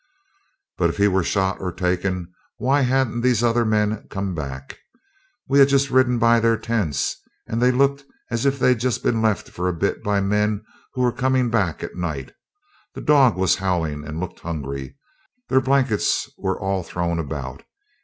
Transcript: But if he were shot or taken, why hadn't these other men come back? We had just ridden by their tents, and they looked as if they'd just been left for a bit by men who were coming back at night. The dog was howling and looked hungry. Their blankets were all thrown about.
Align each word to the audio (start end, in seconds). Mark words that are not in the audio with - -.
But 0.79 0.89
if 0.89 0.97
he 0.97 1.07
were 1.07 1.23
shot 1.23 1.59
or 1.61 1.71
taken, 1.71 2.33
why 2.57 2.81
hadn't 2.81 3.21
these 3.21 3.43
other 3.43 3.63
men 3.63 4.07
come 4.09 4.33
back? 4.33 4.79
We 5.47 5.59
had 5.59 5.67
just 5.67 5.91
ridden 5.91 6.17
by 6.17 6.39
their 6.39 6.57
tents, 6.57 7.17
and 7.45 7.61
they 7.61 7.69
looked 7.71 8.03
as 8.31 8.43
if 8.47 8.57
they'd 8.57 8.79
just 8.79 9.03
been 9.03 9.21
left 9.21 9.51
for 9.51 9.67
a 9.69 9.73
bit 9.77 10.01
by 10.01 10.19
men 10.19 10.65
who 10.95 11.01
were 11.03 11.11
coming 11.13 11.51
back 11.51 11.83
at 11.83 11.95
night. 11.95 12.31
The 12.95 13.01
dog 13.01 13.37
was 13.37 13.57
howling 13.57 14.03
and 14.07 14.19
looked 14.19 14.39
hungry. 14.39 14.97
Their 15.49 15.61
blankets 15.61 16.31
were 16.35 16.59
all 16.59 16.81
thrown 16.81 17.19
about. 17.19 17.61